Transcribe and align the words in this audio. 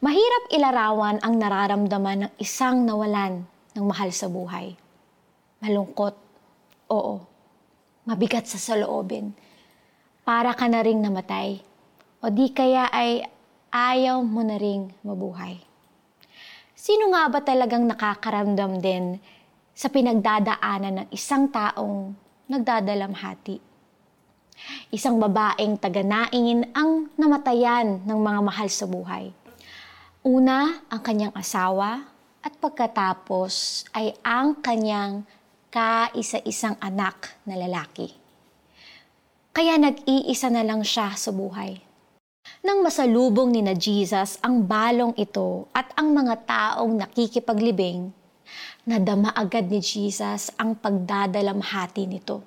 Mahirap 0.00 0.48
ilarawan 0.48 1.20
ang 1.20 1.36
nararamdaman 1.36 2.24
ng 2.24 2.32
isang 2.40 2.88
nawalan 2.88 3.44
ng 3.76 3.84
mahal 3.84 4.08
sa 4.16 4.32
buhay. 4.32 4.72
Malungkot, 5.60 6.16
oo. 6.88 7.20
Mabigat 8.08 8.48
sa 8.48 8.56
saloobin. 8.56 9.36
Para 10.24 10.56
ka 10.56 10.72
na 10.72 10.80
ring 10.80 11.04
namatay. 11.04 11.60
O 12.24 12.32
di 12.32 12.48
kaya 12.48 12.88
ay 12.88 13.28
ayaw 13.68 14.24
mo 14.24 14.40
na 14.40 14.56
ring 14.56 14.88
mabuhay. 15.04 15.60
Sino 16.72 17.12
nga 17.12 17.28
ba 17.28 17.44
talagang 17.44 17.84
nakakaramdam 17.84 18.80
din 18.80 19.20
sa 19.76 19.92
pinagdadaanan 19.92 21.04
ng 21.04 21.08
isang 21.12 21.52
taong 21.52 22.16
nagdadalamhati? 22.48 23.60
Isang 24.96 25.20
babaeng 25.20 25.76
taga-naingin 25.76 26.72
ang 26.72 27.12
namatayan 27.20 28.00
ng 28.08 28.16
mga 28.16 28.40
mahal 28.40 28.68
sa 28.72 28.88
buhay 28.88 29.36
Una, 30.20 30.84
ang 30.92 31.00
kanyang 31.00 31.32
asawa 31.32 32.04
at 32.44 32.52
pagkatapos 32.60 33.88
ay 33.96 34.12
ang 34.20 34.52
kanyang 34.60 35.24
kaisa-isang 35.72 36.76
anak 36.76 37.40
na 37.48 37.56
lalaki. 37.56 38.12
Kaya 39.56 39.80
nag-iisa 39.80 40.52
na 40.52 40.60
lang 40.60 40.84
siya 40.84 41.16
sa 41.16 41.32
buhay. 41.32 41.80
Nang 42.60 42.84
masalubong 42.84 43.48
ni 43.48 43.64
na 43.64 43.72
Jesus 43.72 44.36
ang 44.44 44.68
balong 44.68 45.16
ito 45.16 45.72
at 45.72 45.88
ang 45.96 46.12
mga 46.12 46.44
taong 46.44 47.00
nakikipaglibing, 47.00 48.12
nadama 48.84 49.32
agad 49.32 49.72
ni 49.72 49.80
Jesus 49.80 50.52
ang 50.60 50.76
pagdadalamhati 50.76 52.04
nito. 52.04 52.44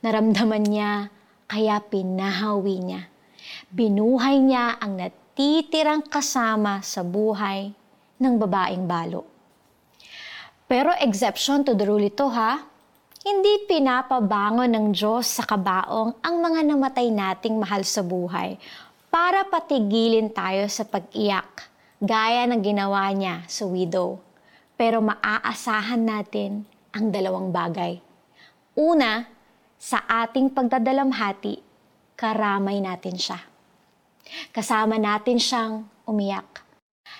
Naramdaman 0.00 0.64
niya, 0.64 1.12
kaya 1.44 1.76
pinahawi 1.76 2.80
niya. 2.80 3.12
Binuhay 3.68 4.40
niya 4.40 4.80
ang 4.80 4.96
nat 4.96 5.25
titirang 5.36 6.00
kasama 6.00 6.80
sa 6.80 7.04
buhay 7.04 7.68
ng 8.16 8.34
babaeng 8.40 8.88
balo. 8.88 9.28
Pero 10.64 10.96
exception 10.96 11.60
to 11.60 11.76
the 11.76 11.84
rule 11.84 12.00
ito 12.00 12.24
ha, 12.32 12.64
hindi 13.20 13.68
pinapabangon 13.68 14.72
ng 14.72 14.86
Diyos 14.96 15.28
sa 15.28 15.44
kabaong 15.44 16.24
ang 16.24 16.36
mga 16.40 16.72
namatay 16.72 17.12
nating 17.12 17.60
mahal 17.60 17.84
sa 17.84 18.00
buhay 18.00 18.56
para 19.12 19.44
patigilin 19.44 20.32
tayo 20.32 20.64
sa 20.72 20.88
pag-iyak, 20.88 21.68
gaya 22.00 22.48
ng 22.48 22.64
ginawa 22.64 23.12
niya 23.12 23.44
sa 23.44 23.68
widow. 23.68 24.16
Pero 24.80 25.04
maaasahan 25.04 26.00
natin 26.00 26.64
ang 26.96 27.12
dalawang 27.12 27.52
bagay. 27.52 28.00
Una, 28.72 29.28
sa 29.76 30.00
ating 30.00 30.48
pagdadalamhati, 30.48 31.60
karamay 32.16 32.80
natin 32.80 33.20
siya. 33.20 33.55
Kasama 34.56 34.96
natin 34.96 35.36
siyang 35.36 35.84
umiyak. 36.08 36.64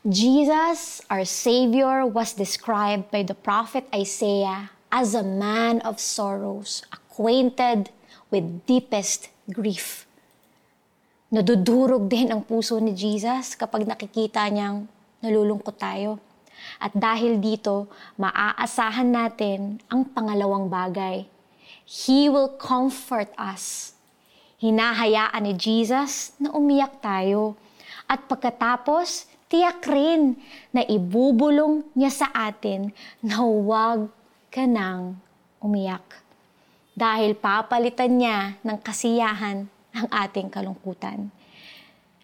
Jesus, 0.00 1.04
our 1.12 1.28
Savior, 1.28 2.08
was 2.08 2.32
described 2.32 3.12
by 3.12 3.20
the 3.20 3.36
prophet 3.36 3.84
Isaiah 3.92 4.72
as 4.88 5.12
a 5.12 5.20
man 5.20 5.84
of 5.84 6.00
sorrows, 6.00 6.80
acquainted 6.88 7.92
with 8.32 8.64
deepest 8.64 9.28
grief. 9.44 10.08
Nadudurog 11.28 12.08
din 12.08 12.32
ang 12.32 12.40
puso 12.40 12.80
ni 12.80 12.96
Jesus 12.96 13.52
kapag 13.52 13.84
nakikita 13.84 14.48
niyang 14.48 14.88
nalulungkot 15.20 15.76
tayo. 15.76 16.16
At 16.80 16.96
dahil 16.96 17.36
dito, 17.44 17.92
maaasahan 18.16 19.12
natin 19.12 19.84
ang 19.92 20.08
pangalawang 20.16 20.72
bagay. 20.72 21.28
He 21.84 22.32
will 22.32 22.56
comfort 22.56 23.28
us 23.36 23.92
Hinahayaan 24.58 25.46
ni 25.46 25.54
Jesus 25.54 26.34
na 26.42 26.50
umiyak 26.50 26.98
tayo. 26.98 27.54
At 28.10 28.26
pagkatapos, 28.26 29.30
tiyak 29.46 29.86
rin 29.86 30.34
na 30.74 30.82
ibubulong 30.82 31.86
niya 31.94 32.10
sa 32.10 32.28
atin 32.34 32.90
na 33.22 33.38
huwag 33.38 34.10
ka 34.50 34.66
nang 34.66 35.22
umiyak. 35.62 36.04
Dahil 36.98 37.38
papalitan 37.38 38.18
niya 38.18 38.58
ng 38.66 38.78
kasiyahan 38.82 39.70
ang 39.94 40.08
ating 40.10 40.50
kalungkutan. 40.50 41.30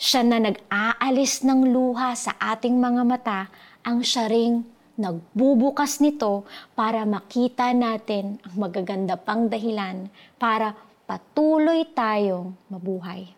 Siya 0.00 0.24
na 0.24 0.40
nag-aalis 0.40 1.44
ng 1.44 1.68
luha 1.68 2.16
sa 2.16 2.32
ating 2.40 2.80
mga 2.80 3.02
mata 3.04 3.40
ang 3.84 4.00
siya 4.00 4.26
ring 4.26 4.64
nagbubukas 4.96 6.00
nito 6.04 6.44
para 6.76 7.04
makita 7.08 7.72
natin 7.72 8.40
ang 8.44 8.54
magaganda 8.56 9.16
pang 9.16 9.48
dahilan 9.48 10.08
para 10.36 10.76
patuloy 11.06 11.86
tayong 11.92 12.54
mabuhay. 12.72 13.28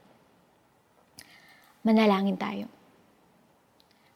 Manalangin 1.85 2.41
tayo. 2.41 2.67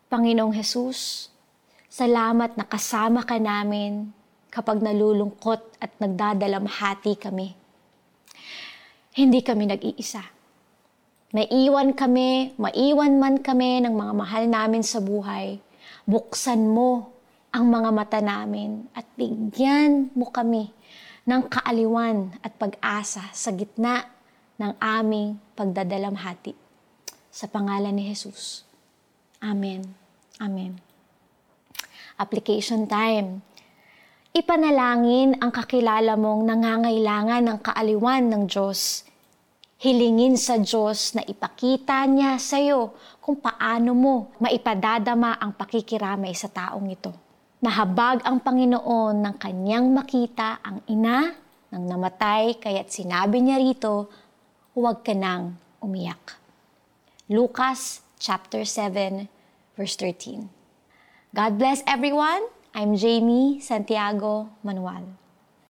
Panginoong 0.08 0.56
Hesus, 0.56 1.28
salamat 1.92 2.56
na 2.56 2.64
kasama 2.64 3.28
ka 3.28 3.36
namin 3.36 4.08
kapag 4.48 4.80
nalulungkot 4.80 5.76
at 5.76 5.92
nagdadalamhati 6.00 7.12
kami. 7.20 7.52
Hindi 9.12 9.40
kami 9.44 9.68
nag-iisa. 9.68 10.24
Naiwan 11.28 11.92
kami, 11.92 12.56
maiwan 12.56 13.20
man 13.20 13.44
kami 13.44 13.84
ng 13.84 13.92
mga 13.92 14.12
mahal 14.16 14.44
namin 14.48 14.80
sa 14.80 15.04
buhay. 15.04 15.60
Buksan 16.08 16.72
mo 16.72 17.12
ang 17.52 17.68
mga 17.68 17.90
mata 17.92 18.20
namin 18.24 18.88
at 18.96 19.04
bigyan 19.12 20.08
mo 20.16 20.32
kami 20.32 20.72
ng 21.28 21.44
kaaliwan 21.44 22.32
at 22.40 22.56
pag-asa 22.56 23.28
sa 23.36 23.52
gitna 23.52 24.08
ng 24.56 24.72
aming 24.80 25.36
pagdadalamhati. 25.52 26.56
Sa 27.28 27.44
pangalan 27.44 27.92
ni 27.92 28.08
Jesus. 28.08 28.64
Amen. 29.44 29.84
Amen. 30.40 30.80
Application 32.16 32.88
time. 32.88 33.44
Ipanalangin 34.32 35.36
ang 35.36 35.52
kakilala 35.52 36.16
mong 36.16 36.48
nangangailangan 36.48 37.44
ng 37.44 37.58
kaaliwan 37.60 38.24
ng 38.32 38.42
Diyos. 38.48 39.04
Hilingin 39.78 40.40
sa 40.40 40.56
Diyos 40.56 41.12
na 41.12 41.22
ipakita 41.28 42.08
niya 42.08 42.40
sa 42.40 42.56
iyo 42.56 42.96
kung 43.20 43.36
paano 43.36 43.92
mo 43.92 44.32
maipadadama 44.40 45.36
ang 45.36 45.52
pakikiramay 45.52 46.32
sa 46.32 46.48
taong 46.48 46.88
ito. 46.88 47.27
Nahabag 47.58 48.22
ang 48.22 48.38
Panginoon 48.38 49.18
ng 49.18 49.34
kanyang 49.34 49.90
makita 49.90 50.62
ang 50.62 50.78
ina 50.86 51.34
ng 51.74 51.82
namatay 51.90 52.54
kaya't 52.54 52.86
sinabi 52.86 53.42
niya 53.42 53.58
rito, 53.58 54.06
huwag 54.78 55.02
ka 55.02 55.10
nang 55.10 55.58
umiyak. 55.82 56.38
Lucas 57.26 58.06
chapter 58.22 58.62
7 58.62 59.26
verse 59.74 59.98
13. 59.98 60.46
God 61.34 61.52
bless 61.58 61.82
everyone. 61.82 62.46
I'm 62.78 62.94
Jamie 62.94 63.58
Santiago 63.58 64.54
Manuel. 64.62 65.18